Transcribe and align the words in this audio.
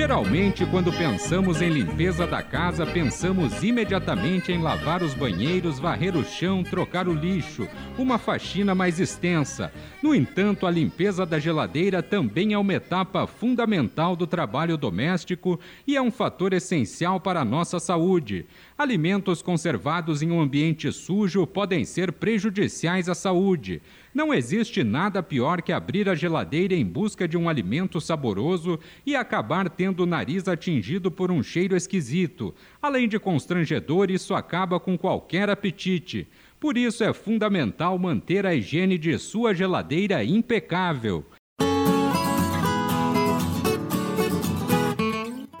Geralmente, 0.00 0.64
quando 0.64 0.90
pensamos 0.90 1.60
em 1.60 1.68
limpeza 1.68 2.26
da 2.26 2.42
casa, 2.42 2.86
pensamos 2.86 3.62
imediatamente 3.62 4.50
em 4.50 4.58
lavar 4.58 5.02
os 5.02 5.12
banheiros, 5.12 5.78
varrer 5.78 6.16
o 6.16 6.24
chão, 6.24 6.64
trocar 6.64 7.06
o 7.06 7.12
lixo, 7.12 7.68
uma 7.98 8.16
faxina 8.16 8.74
mais 8.74 8.98
extensa. 8.98 9.70
No 10.02 10.14
entanto, 10.14 10.66
a 10.66 10.70
limpeza 10.70 11.26
da 11.26 11.38
geladeira 11.38 12.02
também 12.02 12.54
é 12.54 12.58
uma 12.58 12.72
etapa 12.72 13.26
fundamental 13.26 14.16
do 14.16 14.26
trabalho 14.26 14.78
doméstico 14.78 15.60
e 15.86 15.98
é 15.98 16.00
um 16.00 16.10
fator 16.10 16.54
essencial 16.54 17.20
para 17.20 17.42
a 17.42 17.44
nossa 17.44 17.78
saúde. 17.78 18.46
Alimentos 18.80 19.42
conservados 19.42 20.22
em 20.22 20.30
um 20.30 20.40
ambiente 20.40 20.90
sujo 20.90 21.46
podem 21.46 21.84
ser 21.84 22.12
prejudiciais 22.12 23.10
à 23.10 23.14
saúde. 23.14 23.82
Não 24.14 24.32
existe 24.32 24.82
nada 24.82 25.22
pior 25.22 25.60
que 25.60 25.70
abrir 25.70 26.08
a 26.08 26.14
geladeira 26.14 26.74
em 26.74 26.86
busca 26.86 27.28
de 27.28 27.36
um 27.36 27.46
alimento 27.46 28.00
saboroso 28.00 28.80
e 29.04 29.14
acabar 29.14 29.68
tendo 29.68 30.04
o 30.04 30.06
nariz 30.06 30.48
atingido 30.48 31.10
por 31.10 31.30
um 31.30 31.42
cheiro 31.42 31.76
esquisito. 31.76 32.54
Além 32.80 33.06
de 33.06 33.18
constrangedor, 33.18 34.10
isso 34.10 34.34
acaba 34.34 34.80
com 34.80 34.96
qualquer 34.96 35.50
apetite. 35.50 36.26
Por 36.58 36.78
isso 36.78 37.04
é 37.04 37.12
fundamental 37.12 37.98
manter 37.98 38.46
a 38.46 38.54
higiene 38.54 38.96
de 38.96 39.18
sua 39.18 39.52
geladeira 39.52 40.24
impecável. 40.24 41.26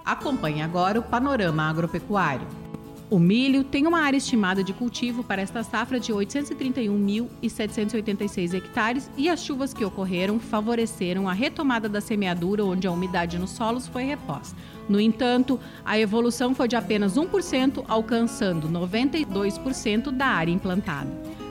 Acompanhe 0.02 0.62
agora 0.62 0.98
o 0.98 1.02
panorama 1.02 1.68
agropecuário. 1.68 2.59
O 3.10 3.18
milho 3.18 3.64
tem 3.64 3.88
uma 3.88 3.98
área 3.98 4.18
estimada 4.18 4.62
de 4.62 4.72
cultivo 4.72 5.24
para 5.24 5.42
esta 5.42 5.64
safra 5.64 5.98
de 5.98 6.12
831.786 6.12 8.54
hectares 8.54 9.10
e 9.16 9.28
as 9.28 9.42
chuvas 9.42 9.74
que 9.74 9.84
ocorreram 9.84 10.38
favoreceram 10.38 11.28
a 11.28 11.32
retomada 11.32 11.88
da 11.88 12.00
semeadura 12.00 12.64
onde 12.64 12.86
a 12.86 12.92
umidade 12.92 13.36
nos 13.36 13.50
solos 13.50 13.88
foi 13.88 14.04
reposta. 14.04 14.56
No 14.88 15.00
entanto, 15.00 15.58
a 15.84 15.98
evolução 15.98 16.54
foi 16.54 16.68
de 16.68 16.76
apenas 16.76 17.16
1%, 17.16 17.84
alcançando 17.88 18.68
92% 18.68 20.12
da 20.12 20.26
área 20.26 20.52
implantada 20.52 21.10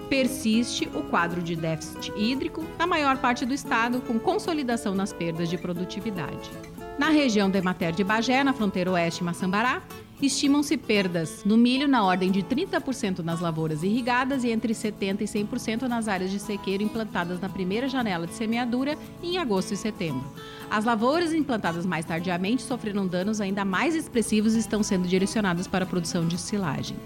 persiste 0.10 0.90
o 0.96 1.04
quadro 1.04 1.40
de 1.40 1.56
déficit 1.56 2.12
hídrico 2.18 2.66
na 2.80 2.88
maior 2.88 3.20
parte 3.20 3.46
do 3.46 3.54
estado, 3.54 4.02
com 4.02 4.18
consolidação 4.18 4.96
nas 4.96 5.14
perdas 5.14 5.48
de 5.48 5.56
produtividade. 5.56 6.50
Na 6.98 7.10
região 7.10 7.48
de 7.48 7.60
Emater 7.60 7.92
de 7.92 8.04
Bagé, 8.04 8.44
na 8.44 8.52
fronteira 8.52 8.92
oeste 8.92 9.24
Maçambará, 9.24 9.84
Estimam-se 10.22 10.75
perdas 10.75 11.45
no 11.45 11.56
milho 11.56 11.88
na 11.88 12.03
ordem 12.03 12.30
de 12.30 12.44
30% 12.44 13.20
nas 13.20 13.39
lavouras 13.39 13.84
irrigadas 13.84 14.44
e 14.44 14.50
entre 14.50 14.73
70% 14.73 15.22
e 15.22 15.23
100% 15.23 15.84
nas 15.84 16.09
áreas 16.09 16.30
de 16.30 16.39
sequeiro 16.39 16.84
implantadas 16.84 17.39
na 17.39 17.48
primeira 17.48 17.88
janela 17.88 18.28
de 18.28 18.34
semeadura 18.34 18.97
em 19.23 19.38
agosto 19.38 19.73
e 19.73 19.78
setembro. 19.78 20.25
As 20.70 20.84
lavouras 20.84 21.34
implantadas 21.34 21.86
mais 21.86 22.06
tardiamente 22.06 22.64
sofreram 22.64 23.08
danos 23.08 23.40
ainda 23.40 23.64
mais 23.64 23.95
expressivos 23.95 24.56
e 24.56 24.59
estão 24.59 24.84
sendo 24.84 25.08
direcionadas 25.08 25.67
para 25.67 25.86
a 25.86 25.88
produção 25.88 26.28
de 26.28 26.38
silagem. 26.38 26.97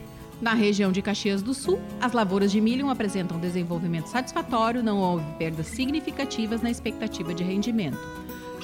Na 0.42 0.56
região 0.56 0.92
de 0.92 1.02
Caxias 1.02 1.44
do 1.44 1.54
Sul, 1.54 1.80
as 2.02 2.14
lavouras 2.14 2.52
de 2.52 2.60
milho 2.60 2.90
apresentam 2.90 3.40
desenvolvimento 3.40 4.08
satisfatório, 4.08 4.84
não 4.84 4.98
houve 4.98 5.24
perdas 5.38 5.68
significativas 5.68 6.64
na 6.64 6.72
expectativa 6.72 7.32
de 7.34 7.44
rendimento. 7.44 8.00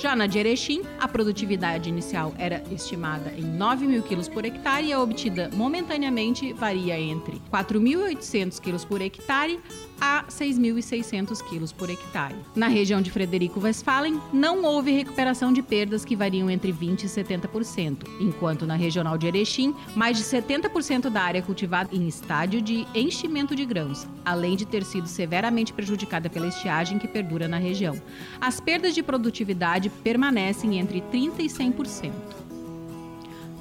Já 0.02 0.16
na 0.16 0.28
de 0.28 0.40
Erechim, 0.40 0.82
a 0.98 1.10
produtividade 1.10 1.90
inicial 1.90 2.34
era 2.38 2.64
estimada 2.72 3.34
em 3.38 3.42
9 3.42 3.86
mil 3.86 4.02
quilos 4.02 4.30
por 4.30 4.46
hectare 4.46 4.88
e 4.88 4.94
a 4.94 5.02
obtida 5.02 5.50
momentaneamente 5.54 6.54
varia 6.54 6.98
entre 6.98 7.42
4.800 7.52 8.62
quilos 8.62 8.86
por 8.86 9.02
hectare 9.02 9.60
a 10.00 10.24
6.600 10.30 11.42
quilos 11.48 11.72
por 11.72 11.90
hectare. 11.90 12.36
Na 12.56 12.68
região 12.68 13.02
de 13.02 13.12
Frederico 13.12 13.60
Westphalen, 13.60 14.20
não 14.32 14.64
houve 14.64 14.92
recuperação 14.92 15.52
de 15.52 15.62
perdas 15.62 16.06
que 16.06 16.16
variam 16.16 16.50
entre 16.50 16.72
20% 16.72 17.04
e 17.04 17.08
70%, 17.08 18.08
enquanto 18.20 18.66
na 18.66 18.76
regional 18.76 19.18
de 19.18 19.28
Erechim, 19.28 19.76
mais 19.96 20.18
de 20.18 20.24
70% 20.24 21.10
da 21.10 21.22
área 21.22 21.42
cultivada 21.42 21.96
em 21.96 22.08
estádio 22.08 22.62
de 22.62 22.88
enchimento 22.94 23.56
de 23.56 23.66
grãos, 23.66 24.08
além 24.24 24.56
de 24.56 24.66
ter 24.66 24.84
sido 24.84 25.08
severamente 25.08 25.74
prejudicada 25.74 26.30
pela 26.30 26.48
estiagem 26.48 27.00
que 27.00 27.08
perdura 27.08 27.48
na 27.48 27.58
região. 27.58 28.00
As 28.40 28.60
perdas 28.60 28.94
de 28.94 29.04
produtividade 29.04 29.90
permanecem 29.90 30.80
entre 30.80 31.02
30% 31.02 31.40
e 31.40 31.46
100%. 31.46 32.12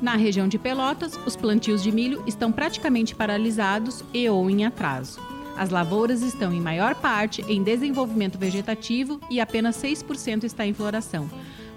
Na 0.01 0.15
região 0.15 0.47
de 0.47 0.59
Pelotas, 0.59 1.19
os 1.27 1.35
plantios 1.35 1.83
de 1.83 1.91
milho 1.91 2.23
estão 2.25 2.53
praticamente 2.53 3.17
paralisados 3.17 4.05
e 4.15 4.29
ou 4.29 4.49
em 4.49 4.65
atraso. 4.65 5.28
As 5.59 5.71
lavouras 5.71 6.23
estão 6.23 6.53
em 6.53 6.61
maior 6.61 6.95
parte 6.95 7.45
em 7.49 7.65
desenvolvimento 7.65 8.39
vegetativo 8.39 9.21
e 9.29 9.41
apenas 9.41 9.77
6% 9.77 10.45
está 10.45 10.65
em 10.65 10.73
floração. 10.73 11.29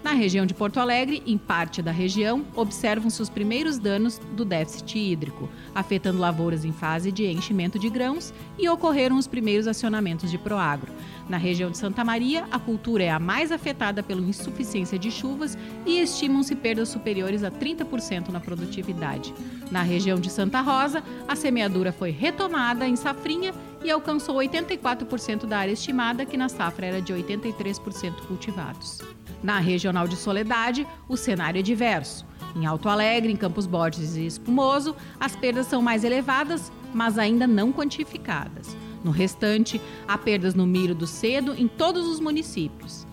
Na 0.04 0.14
região 0.14 0.48
de 0.48 0.54
Porto 0.54 0.80
Alegre, 0.80 1.22
em 1.28 1.38
parte 1.38 1.82
da 1.82 1.92
região, 1.92 2.44
observam-se 2.56 3.22
os 3.22 3.30
primeiros 3.30 3.78
danos 3.78 4.20
do 4.36 4.44
déficit 4.44 4.98
hídrico, 4.98 5.48
afetando 5.76 6.20
lavouras 6.20 6.66
em 6.66 6.72
fase 6.72 7.12
de 7.12 7.26
enchimento 7.26 7.78
de 7.78 7.88
grãos 7.88 8.34
e 8.58 8.68
ocorreram 8.68 9.18
os 9.18 9.28
primeiros 9.28 9.68
acionamentos 9.68 10.32
de 10.32 10.40
Proagro. 10.40 10.92
Na 11.30 11.38
região 11.38 11.70
de 11.70 11.78
Santa 11.78 12.04
Maria, 12.04 12.46
a 12.52 12.58
cultura 12.58 13.04
é 13.04 13.10
a 13.12 13.20
mais 13.20 13.52
afetada 13.52 14.02
pela 14.02 14.22
insuficiência 14.22 14.98
de 14.98 15.12
chuvas 15.12 15.58
e 15.86 16.00
estimam-se 16.00 16.56
perdas 16.56 16.90
superiores 16.90 17.44
a 17.44 17.52
30% 17.52 18.30
na 18.30 18.40
produtividade. 18.40 19.34
Na 19.70 19.84
região 19.84 20.20
de 20.20 20.32
Santa 20.32 20.62
Rosa, 20.62 21.04
a 21.28 21.36
semeadura 21.36 21.92
foi 21.92 22.10
retomada 22.10 22.88
em 22.88 22.96
safrinha 22.96 23.54
e 23.84 23.90
alcançou 23.90 24.36
84% 24.38 25.46
da 25.46 25.58
área 25.58 25.72
estimada, 25.72 26.26
que 26.26 26.38
na 26.38 26.50
safra 26.50 26.86
era 26.86 27.02
de 27.02 27.14
83% 27.14 28.28
cultivados. 28.28 29.00
Na 29.42 29.60
regional 29.60 30.08
de 30.08 30.16
Soledade, 30.16 30.88
o 31.08 31.18
cenário 31.18 31.60
é 31.60 31.62
diverso. 31.62 32.26
Em 32.56 32.66
Alto 32.66 32.90
Alegre, 32.90 33.32
em 33.32 33.36
Campos 33.36 33.66
Borges 33.66 34.16
e 34.16 34.26
Espumoso, 34.26 34.96
as 35.20 35.36
perdas 35.36 35.68
são 35.68 35.82
mais 35.82 36.04
elevadas, 36.04 36.72
mas 36.94 37.18
ainda 37.18 37.48
não 37.48 37.72
quantificadas. 37.72 38.76
No 39.04 39.12
restante, 39.12 39.82
há 40.08 40.18
perdas 40.18 40.54
no 40.54 40.68
milho 40.68 40.94
do 40.94 41.08
cedo 41.08 41.56
em 41.58 41.68
todos 41.68 42.08
os 42.08 42.20
municípios. 42.20 43.08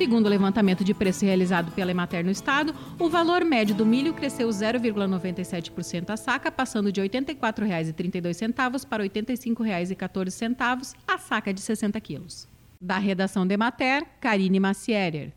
Segundo 0.00 0.24
o 0.24 0.30
levantamento 0.30 0.82
de 0.82 0.94
preço 0.94 1.26
realizado 1.26 1.72
pela 1.72 1.90
Emater 1.90 2.24
no 2.24 2.30
estado, 2.30 2.74
o 2.98 3.10
valor 3.10 3.44
médio 3.44 3.74
do 3.74 3.84
milho 3.84 4.14
cresceu 4.14 4.48
0,97% 4.48 6.08
a 6.08 6.16
saca, 6.16 6.50
passando 6.50 6.90
de 6.90 7.02
R$ 7.02 7.08
84,32 7.10 8.86
para 8.86 9.02
R$ 9.02 9.10
85,14 9.10 10.94
a 11.06 11.18
saca 11.18 11.52
de 11.52 11.60
60 11.60 12.00
quilos. 12.00 12.48
Da 12.80 12.96
redação 12.96 13.46
de 13.46 13.52
Emater, 13.52 14.06
Karine 14.18 14.58
Macierer. 14.58 15.34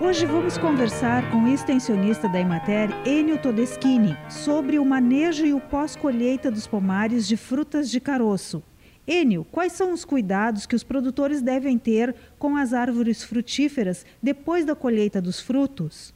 Hoje 0.00 0.24
vamos 0.24 0.56
conversar 0.56 1.30
com 1.30 1.44
o 1.44 1.48
extensionista 1.48 2.30
da 2.30 2.40
Emater, 2.40 2.88
Enio 3.06 3.36
Todeschini, 3.36 4.16
sobre 4.30 4.78
o 4.78 4.86
manejo 4.86 5.44
e 5.44 5.52
o 5.52 5.60
pós-colheita 5.60 6.50
dos 6.50 6.66
pomares 6.66 7.28
de 7.28 7.36
frutas 7.36 7.90
de 7.90 8.00
caroço. 8.00 8.62
Enio, 9.06 9.44
quais 9.50 9.72
são 9.72 9.92
os 9.92 10.04
cuidados 10.04 10.64
que 10.64 10.76
os 10.76 10.84
produtores 10.84 11.42
devem 11.42 11.76
ter 11.76 12.14
com 12.38 12.56
as 12.56 12.72
árvores 12.72 13.24
frutíferas 13.24 14.06
depois 14.22 14.64
da 14.64 14.76
colheita 14.76 15.20
dos 15.20 15.40
frutos? 15.40 16.14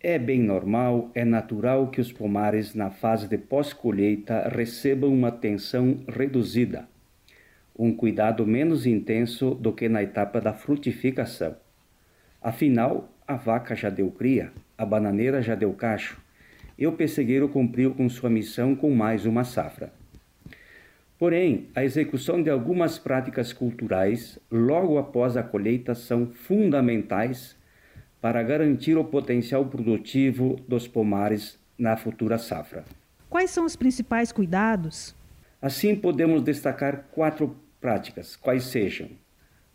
É 0.00 0.18
bem 0.18 0.40
normal, 0.40 1.10
é 1.14 1.24
natural 1.24 1.88
que 1.88 2.00
os 2.00 2.12
pomares 2.12 2.74
na 2.74 2.90
fase 2.90 3.28
de 3.28 3.38
pós-colheita 3.38 4.48
recebam 4.48 5.12
uma 5.12 5.28
atenção 5.28 5.98
reduzida, 6.08 6.88
um 7.76 7.92
cuidado 7.92 8.46
menos 8.46 8.86
intenso 8.86 9.54
do 9.54 9.72
que 9.72 9.88
na 9.88 10.02
etapa 10.02 10.40
da 10.40 10.52
frutificação. 10.52 11.56
Afinal, 12.40 13.08
a 13.26 13.34
vaca 13.34 13.74
já 13.74 13.90
deu 13.90 14.10
cria, 14.10 14.52
a 14.76 14.84
bananeira 14.84 15.42
já 15.42 15.54
deu 15.54 15.72
cacho, 15.72 16.20
e 16.76 16.86
o 16.86 16.92
pessegueiro 16.92 17.48
cumpriu 17.48 17.92
com 17.92 18.08
sua 18.08 18.30
missão 18.30 18.74
com 18.74 18.92
mais 18.94 19.26
uma 19.26 19.44
safra. 19.44 19.97
Porém, 21.18 21.68
a 21.74 21.84
execução 21.84 22.40
de 22.40 22.48
algumas 22.48 22.96
práticas 22.96 23.52
culturais 23.52 24.38
logo 24.48 24.98
após 24.98 25.36
a 25.36 25.42
colheita 25.42 25.92
são 25.92 26.28
fundamentais 26.28 27.56
para 28.20 28.40
garantir 28.42 28.96
o 28.96 29.04
potencial 29.04 29.66
produtivo 29.66 30.56
dos 30.68 30.86
pomares 30.86 31.58
na 31.76 31.96
futura 31.96 32.38
safra. 32.38 32.84
Quais 33.28 33.50
são 33.50 33.64
os 33.64 33.74
principais 33.74 34.30
cuidados? 34.30 35.14
Assim, 35.60 35.96
podemos 35.96 36.40
destacar 36.42 37.08
quatro 37.10 37.56
práticas, 37.80 38.36
quais 38.36 38.64
sejam: 38.64 39.08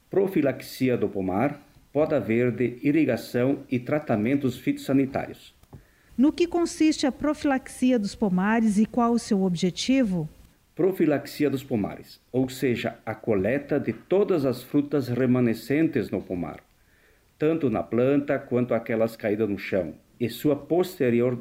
profilaxia 0.09 0.95
do 0.97 1.09
pomar, 1.09 1.61
poda 1.91 2.21
verde, 2.21 2.79
irrigação 2.81 3.59
e 3.69 3.79
tratamentos 3.79 4.57
fitossanitários. 4.57 5.53
No 6.17 6.31
que 6.31 6.47
consiste 6.47 7.05
a 7.05 7.11
profilaxia 7.11 7.99
dos 7.99 8.15
pomares 8.15 8.77
e 8.77 8.85
qual 8.85 9.11
o 9.11 9.19
seu 9.19 9.43
objetivo? 9.43 10.29
Profilaxia 10.75 11.51
dos 11.51 11.63
pomares, 11.63 12.19
ou 12.31 12.49
seja, 12.49 12.97
a 13.05 13.13
coleta 13.13 13.79
de 13.79 13.93
todas 13.93 14.43
as 14.43 14.63
frutas 14.63 15.07
remanescentes 15.07 16.09
no 16.09 16.19
pomar, 16.19 16.63
tanto 17.37 17.69
na 17.69 17.83
planta 17.83 18.39
quanto 18.39 18.73
aquelas 18.73 19.15
caídas 19.15 19.47
no 19.47 19.59
chão, 19.59 19.93
e 20.19 20.27
sua 20.29 20.55
posterior 20.55 21.37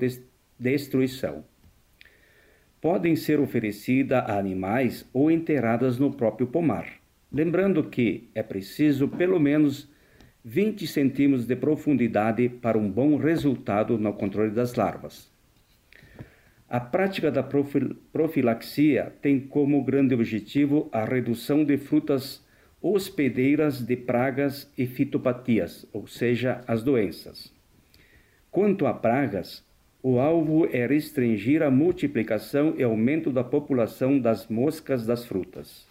destruição. 0.58 1.46
Podem 2.78 3.16
ser 3.16 3.40
oferecidas 3.40 4.22
a 4.28 4.38
animais 4.38 5.08
ou 5.14 5.30
enterradas 5.30 5.98
no 5.98 6.12
próprio 6.12 6.48
pomar. 6.48 7.00
Lembrando 7.32 7.84
que 7.84 8.28
é 8.34 8.42
preciso 8.42 9.08
pelo 9.08 9.40
menos 9.40 9.90
20 10.44 10.86
centímetros 10.86 11.46
de 11.46 11.56
profundidade 11.56 12.50
para 12.50 12.76
um 12.76 12.90
bom 12.90 13.16
resultado 13.16 13.96
no 13.96 14.12
controle 14.12 14.50
das 14.50 14.74
larvas. 14.74 15.31
A 16.72 16.80
prática 16.80 17.30
da 17.30 17.42
profilaxia 17.42 19.12
tem 19.20 19.38
como 19.38 19.84
grande 19.84 20.14
objetivo 20.14 20.88
a 20.90 21.04
redução 21.04 21.66
de 21.66 21.76
frutas 21.76 22.42
hospedeiras 22.80 23.82
de 23.82 23.94
pragas 23.94 24.72
e 24.78 24.86
fitopatias, 24.86 25.86
ou 25.92 26.06
seja, 26.06 26.64
as 26.66 26.82
doenças. 26.82 27.52
Quanto 28.50 28.86
a 28.86 28.94
pragas, 28.94 29.62
o 30.02 30.18
alvo 30.18 30.66
é 30.72 30.86
restringir 30.86 31.62
a 31.62 31.70
multiplicação 31.70 32.72
e 32.78 32.82
aumento 32.82 33.30
da 33.30 33.44
população 33.44 34.18
das 34.18 34.48
moscas 34.48 35.04
das 35.04 35.26
frutas. 35.26 35.86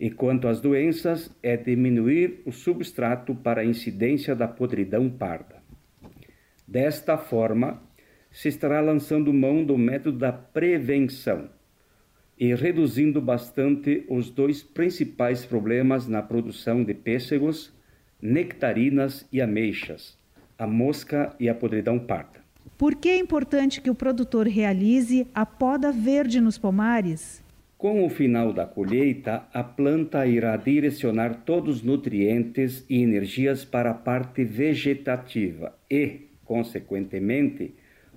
E 0.00 0.10
quanto 0.10 0.48
às 0.48 0.58
doenças, 0.58 1.30
é 1.42 1.54
diminuir 1.54 2.40
o 2.46 2.50
substrato 2.50 3.34
para 3.34 3.60
a 3.60 3.66
incidência 3.66 4.34
da 4.34 4.48
podridão 4.48 5.10
parda. 5.10 5.62
Desta 6.66 7.18
forma, 7.18 7.91
se 8.32 8.48
estará 8.48 8.80
lançando 8.80 9.32
mão 9.32 9.62
do 9.62 9.76
método 9.76 10.18
da 10.18 10.32
prevenção 10.32 11.50
e 12.38 12.54
reduzindo 12.54 13.20
bastante 13.20 14.04
os 14.08 14.30
dois 14.30 14.62
principais 14.62 15.44
problemas 15.44 16.08
na 16.08 16.22
produção 16.22 16.82
de 16.82 16.94
pêssegos, 16.94 17.72
nectarinas 18.20 19.26
e 19.30 19.40
ameixas, 19.40 20.18
a 20.58 20.66
mosca 20.66 21.36
e 21.38 21.48
a 21.48 21.54
podridão 21.54 21.98
parda. 21.98 22.40
Por 22.78 22.96
que 22.96 23.10
é 23.10 23.16
importante 23.16 23.80
que 23.80 23.90
o 23.90 23.94
produtor 23.94 24.48
realize 24.48 25.26
a 25.34 25.44
poda 25.44 25.92
verde 25.92 26.40
nos 26.40 26.58
pomares? 26.58 27.42
Com 27.76 28.04
o 28.04 28.08
final 28.08 28.52
da 28.52 28.64
colheita, 28.64 29.44
a 29.52 29.62
planta 29.62 30.26
irá 30.26 30.56
direcionar 30.56 31.42
todos 31.44 31.78
os 31.78 31.82
nutrientes 31.82 32.84
e 32.88 33.02
energias 33.02 33.64
para 33.64 33.90
a 33.90 33.94
parte 33.94 34.44
vegetativa 34.44 35.76
e, 35.90 36.28
consequentemente, 36.44 37.74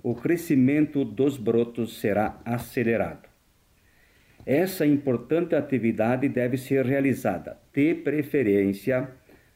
o 0.08 0.14
crescimento 0.14 1.04
dos 1.04 1.36
brotos 1.36 1.98
será 1.98 2.40
acelerado. 2.44 3.28
Essa 4.46 4.86
importante 4.86 5.56
atividade 5.56 6.28
deve 6.28 6.56
ser 6.56 6.86
realizada, 6.86 7.58
de 7.74 7.92
preferência, 7.92 9.10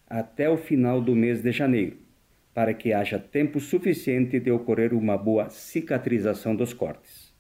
até 0.09 0.51
o 0.51 0.57
final 0.57 1.01
do 1.01 1.15
mês 1.15 1.41
de 1.41 1.53
janeiro, 1.53 1.99
para 2.53 2.75
que 2.75 2.93
haja 2.93 3.17
tempo 3.17 3.61
suficiente 3.61 4.41
de 4.41 4.51
ocorrer 4.51 4.93
uma 4.93 5.17
boa 5.17 5.49
cicatrização 5.51 6.57
dos 6.57 6.73
cortes. 6.75 7.33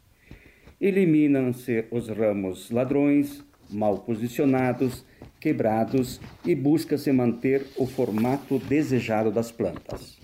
Eliminam-se 0.80 1.86
os 1.90 2.08
ramos 2.08 2.70
ladrões, 2.70 3.44
mal 3.68 3.98
posicionados, 3.98 5.04
quebrados 5.40 6.20
e 6.46 6.54
busca-se 6.54 7.10
manter 7.10 7.66
o 7.76 7.88
formato 7.88 8.56
desejado 8.60 9.32
das 9.32 9.50
plantas. 9.50 10.20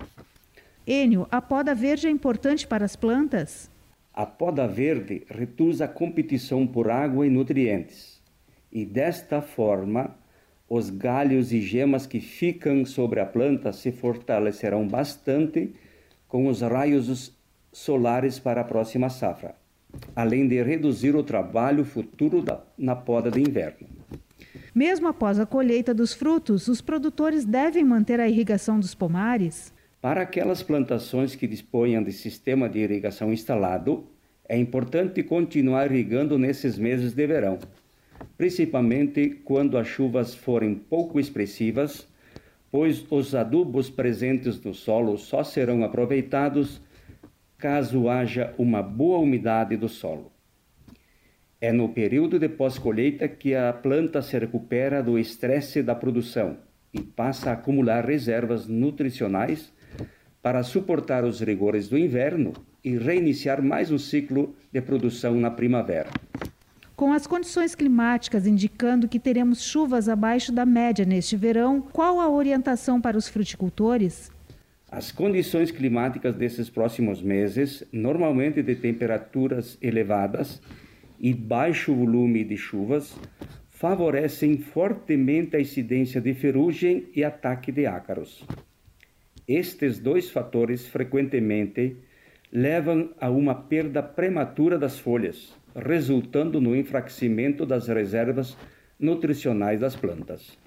Enio, 0.87 1.27
a 1.31 1.41
poda 1.41 1.75
verde 1.75 2.07
é 2.07 2.11
importante 2.11 2.67
para 2.67 2.85
as 2.85 2.95
plantas? 2.95 3.71
A 4.15 4.25
poda 4.25 4.67
verde 4.67 5.25
reduz 5.29 5.81
a 5.81 5.89
competição 5.89 6.67
por 6.67 6.91
água 6.91 7.27
e 7.27 7.31
nutrientes, 7.31 8.23
e 8.73 8.85
desta 8.85 9.43
forma, 9.43 10.17
os 10.69 10.91
galhos 10.91 11.53
e 11.53 11.61
gemas 11.61 12.07
que 12.07 12.21
ficam 12.21 12.85
sobre 12.85 13.21
a 13.21 13.27
planta 13.27 13.73
se 13.73 13.93
fortalecerão 13.93 14.87
bastante 14.87 15.75
com 16.27 16.47
os 16.47 16.61
raios 16.61 17.37
solares 17.73 18.39
para 18.39 18.63
a 18.63 18.65
próxima 18.65 19.09
safra 19.09 19.55
além 20.15 20.47
de 20.49 20.63
reduzir 20.63 21.15
o 21.15 21.23
trabalho 21.23 21.85
futuro 21.85 22.43
da, 22.43 22.61
na 22.77 22.97
poda 22.97 23.31
de 23.31 23.41
inverno. 23.41 23.87
Mesmo 24.75 25.09
após 25.09 25.39
a 25.39 25.47
colheita 25.47 25.95
dos 25.95 26.13
frutos, 26.13 26.69
os 26.69 26.81
produtores 26.81 27.45
devem 27.45 27.85
manter 27.85 28.21
a 28.21 28.29
irrigação 28.29 28.79
dos 28.79 28.95
pomares? 28.95 29.73
Para 30.07 30.23
aquelas 30.23 30.63
plantações 30.63 31.35
que 31.35 31.49
disponham 31.49 32.01
de 32.01 32.13
sistema 32.13 32.69
de 32.69 32.79
irrigação 32.79 33.33
instalado, 33.33 34.09
é 34.49 34.57
importante 34.57 35.21
continuar 35.25 35.91
irrigando 35.91 36.39
nesses 36.39 36.79
meses 36.79 37.13
de 37.13 37.27
verão, 37.27 37.59
principalmente 38.39 39.31
quando 39.45 39.77
as 39.77 39.89
chuvas 39.89 40.33
forem 40.33 40.77
pouco 40.77 41.19
expressivas, 41.19 42.07
pois 42.71 43.05
os 43.11 43.35
adubos 43.35 43.91
presentes 43.91 44.63
no 44.63 44.73
solo 44.73 45.19
só 45.19 45.43
serão 45.43 45.83
aproveitados 45.83 46.81
caso 47.59 48.09
haja 48.09 48.55
uma 48.57 48.81
boa 48.85 49.19
umidade 49.19 49.77
do 49.77 49.89
solo. 49.89 50.31
É 51.61 51.73
no 51.73 51.89
período 51.89 52.39
de 52.39 52.49
pós-colheita 52.49 53.27
que 53.27 53.57
a 53.57 53.73
planta 53.73 54.23
se 54.23 54.39
recupera 54.39 55.03
do 55.03 55.19
estresse 55.19 55.83
da 55.83 55.97
produção 55.97 56.59
e 56.95 57.01
passa 57.01 57.51
a 57.51 57.55
acumular 57.55 58.07
reservas 58.07 58.69
nutricionais 58.69 59.75
para 60.47 60.63
suportar 60.63 61.25
os 61.25 61.41
rigores 61.41 61.89
do 61.89 61.99
inverno 61.99 62.53
e 62.85 62.97
reiniciar 62.97 63.61
mais 63.61 63.91
um 63.91 63.99
ciclo 63.99 64.55
de 64.73 64.81
produção 64.81 65.35
na 65.35 65.51
primavera. 65.51 66.09
Com 66.95 67.13
as 67.13 67.27
condições 67.27 67.75
climáticas 67.75 68.47
indicando 68.47 69.09
que 69.09 69.19
teremos 69.19 69.65
chuvas 69.65 70.09
abaixo 70.09 70.53
da 70.53 70.65
média 70.65 71.05
neste 71.05 71.37
verão, 71.37 71.81
qual 71.81 72.21
a 72.21 72.31
orientação 72.31 73.01
para 73.01 73.19
os 73.19 73.27
fruticultores? 73.27 74.31
As 74.89 75.11
condições 75.11 75.73
climáticas 75.73 76.37
desses 76.37 76.71
próximos 76.71 77.21
meses, 77.21 77.83
normalmente 77.91 78.63
de 78.63 78.77
temperaturas 78.77 79.77
elevadas 79.83 80.63
e 81.19 81.35
baixo 81.35 81.93
volume 81.93 82.45
de 82.45 82.57
chuvas, 82.57 83.19
favorecem 83.69 84.59
fortemente 84.59 85.57
a 85.57 85.61
incidência 85.61 86.21
de 86.21 86.33
ferrugem 86.35 87.09
e 87.17 87.25
ataque 87.25 87.73
de 87.73 87.85
ácaros. 87.85 88.45
Estes 89.49 90.01
dois 90.01 90.29
fatores 90.29 90.89
frequentemente 90.89 91.97
levam 92.53 93.11
a 93.21 93.31
uma 93.31 93.55
perda 93.55 94.03
prematura 94.03 94.77
das 94.77 94.99
folhas, 94.99 95.55
resultando 95.75 96.61
no 96.61 96.75
enfraquecimento 96.75 97.65
das 97.65 97.87
reservas 97.87 98.57
nutricionais 98.99 99.81
das 99.81 99.95
plantas. 99.95 100.59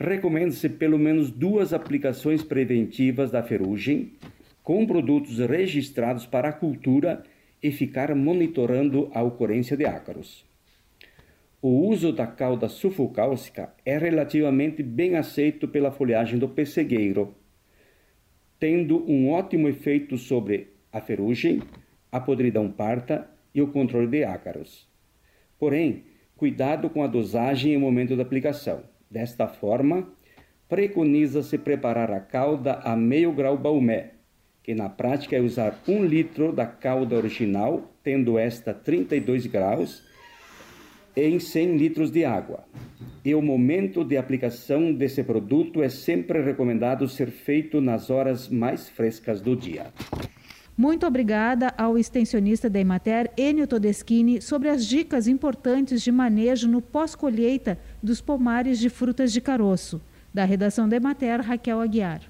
Recomenda-se 0.00 0.70
pelo 0.70 0.98
menos 0.98 1.30
duas 1.30 1.74
aplicações 1.74 2.42
preventivas 2.42 3.30
da 3.30 3.42
ferrugem 3.42 4.12
com 4.62 4.86
produtos 4.86 5.38
registrados 5.38 6.24
para 6.24 6.48
a 6.48 6.52
cultura 6.52 7.22
e 7.62 7.70
ficar 7.70 8.14
monitorando 8.14 9.10
a 9.12 9.22
ocorrência 9.22 9.76
de 9.76 9.84
ácaros. 9.84 10.46
O 11.60 11.88
uso 11.88 12.12
da 12.12 12.26
cauda 12.26 12.68
sulfocálcica 12.68 13.74
é 13.84 13.98
relativamente 13.98 14.82
bem 14.82 15.16
aceito 15.16 15.68
pela 15.68 15.90
folhagem 15.90 16.38
do 16.38 16.48
pessegueiro, 16.48 17.34
tendo 18.58 19.04
um 19.10 19.30
ótimo 19.30 19.68
efeito 19.68 20.16
sobre 20.16 20.68
a 20.92 21.00
ferrugem, 21.00 21.62
a 22.10 22.20
podridão 22.20 22.70
parta 22.70 23.28
e 23.54 23.60
o 23.60 23.68
controle 23.68 24.06
de 24.06 24.24
ácaros. 24.24 24.88
Porém, 25.58 26.04
cuidado 26.36 26.90
com 26.90 27.02
a 27.02 27.06
dosagem 27.06 27.72
e 27.72 27.76
o 27.76 27.80
momento 27.80 28.16
da 28.16 28.22
aplicação. 28.22 28.82
Desta 29.10 29.46
forma, 29.46 30.08
preconiza-se 30.68 31.58
preparar 31.58 32.10
a 32.10 32.20
calda 32.20 32.74
a 32.82 32.96
meio 32.96 33.32
grau 33.32 33.56
baumé, 33.56 34.12
que 34.62 34.74
na 34.74 34.88
prática 34.88 35.36
é 35.36 35.40
usar 35.40 35.80
um 35.86 36.04
litro 36.04 36.52
da 36.52 36.66
calda 36.66 37.14
original, 37.14 37.94
tendo 38.02 38.38
esta 38.38 38.74
32 38.74 39.46
graus, 39.46 40.04
em 41.16 41.38
100 41.38 41.76
litros 41.76 42.10
de 42.10 42.24
água. 42.24 42.64
E 43.26 43.34
o 43.34 43.42
momento 43.42 44.04
de 44.04 44.16
aplicação 44.16 44.92
desse 44.92 45.20
produto 45.24 45.82
é 45.82 45.88
sempre 45.88 46.40
recomendado 46.40 47.08
ser 47.08 47.28
feito 47.28 47.80
nas 47.80 48.08
horas 48.08 48.48
mais 48.48 48.88
frescas 48.88 49.40
do 49.40 49.56
dia. 49.56 49.92
Muito 50.78 51.04
obrigada 51.04 51.74
ao 51.76 51.98
extensionista 51.98 52.70
da 52.70 52.78
Emater, 52.78 53.32
Enio 53.36 53.66
Todeschini, 53.66 54.40
sobre 54.40 54.68
as 54.68 54.86
dicas 54.86 55.26
importantes 55.26 56.02
de 56.02 56.12
manejo 56.12 56.68
no 56.68 56.80
pós-colheita 56.80 57.76
dos 58.00 58.20
pomares 58.20 58.78
de 58.78 58.88
frutas 58.88 59.32
de 59.32 59.40
caroço. 59.40 60.00
Da 60.32 60.44
redação 60.44 60.88
da 60.88 60.94
Emater, 60.94 61.40
Raquel 61.40 61.80
Aguiar. 61.80 62.20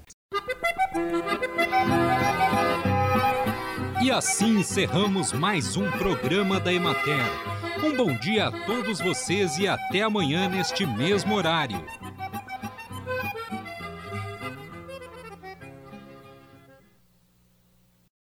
E 4.01 4.09
assim 4.09 4.61
encerramos 4.61 5.31
mais 5.31 5.77
um 5.77 5.91
programa 5.91 6.59
da 6.59 6.73
Emater. 6.73 7.56
Um 7.83 7.95
bom 7.95 8.13
dia 8.13 8.47
a 8.47 8.51
todos 8.51 8.99
vocês 8.99 9.57
e 9.59 9.67
até 9.67 10.01
amanhã 10.01 10.49
neste 10.49 10.85
mesmo 10.85 11.35
horário. 11.35 11.85